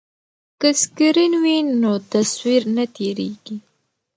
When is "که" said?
0.59-0.69